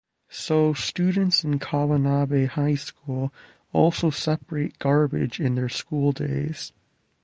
So 0.31 0.73
students 0.73 1.43
in 1.43 1.59
Kawanabe 1.59 2.47
high 2.47 2.73
school 2.73 3.31
also 3.71 4.09
separate 4.09 4.79
garbage 4.79 5.39
in 5.39 5.53
their 5.53 5.69
school 5.69 6.11
days. 6.11 6.73